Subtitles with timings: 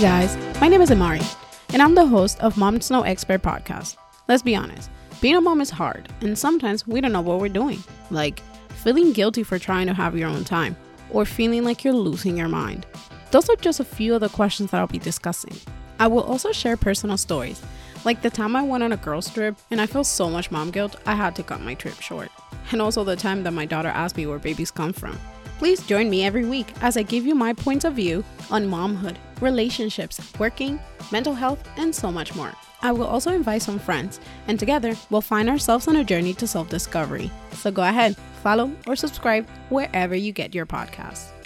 [0.00, 1.20] guys, my name is Amari,
[1.72, 3.96] and I'm the host of Mom's No Expert podcast.
[4.26, 4.90] Let's be honest,
[5.20, 7.82] being a mom is hard, and sometimes we don't know what we're doing.
[8.10, 8.40] Like
[8.70, 10.76] feeling guilty for trying to have your own time,
[11.10, 12.86] or feeling like you're losing your mind.
[13.32, 15.56] Those are just a few of the questions that I'll be discussing.
[15.98, 17.62] I will also share personal stories,
[18.04, 20.70] like the time I went on a girls' trip and I felt so much mom
[20.70, 22.30] guilt, I had to cut my trip short.
[22.72, 25.18] And also the time that my daughter asked me where babies come from.
[25.58, 29.16] Please join me every week as I give you my points of view on momhood,
[29.42, 32.52] relationships, working, mental health, and so much more.
[32.80, 36.46] I will also invite some friends, and together we'll find ourselves on a journey to
[36.46, 37.30] self discovery.
[37.52, 41.41] So go ahead, follow, or subscribe wherever you get your podcasts.